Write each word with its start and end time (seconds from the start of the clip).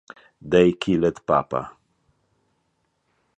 They 0.41 0.71
killed 0.71 1.23
Papa!". 1.27 1.77